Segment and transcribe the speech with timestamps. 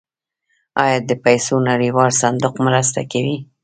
[0.83, 3.37] آیا د پیسو نړیوال صندوق مرسته کوي؟